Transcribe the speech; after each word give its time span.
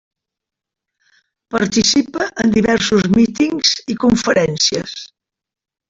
Participa 1.55 2.31
en 2.45 2.55
diversos 2.57 3.05
mítings 3.19 3.79
i 3.97 4.01
conferències. 4.07 5.01